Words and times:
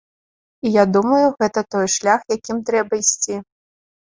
І 0.69 0.71
я 0.75 0.85
думаю, 0.95 1.27
гэта 1.45 1.63
той 1.75 1.87
шлях, 1.99 2.21
якім 2.37 2.65
трэба 2.71 2.93
ісці. 3.03 3.35